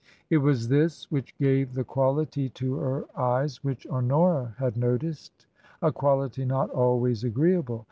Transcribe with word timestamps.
It 0.31 0.39
was 0.39 0.67
this 0.69 1.11
which 1.11 1.37
gave 1.37 1.75
the 1.75 1.83
quality 1.83 2.49
to 2.49 2.73
her 2.73 3.05
eyes 3.15 3.63
which 3.63 3.85
Honora 3.85 4.55
had 4.57 4.75
noticed— 4.75 5.45
a 5.83 5.91
quality 5.91 6.43
not 6.43 6.71
always 6.71 7.23
agreeable. 7.23 7.79